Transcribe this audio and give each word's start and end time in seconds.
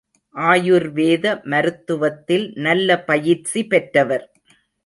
ஆயுர் 0.35 0.87
வேத 0.91 1.41
மருத்துவத்தில் 1.43 2.47
நல்ல 2.59 2.99
பயிற்சி 3.03 3.63
பெற்றவர். 3.65 4.25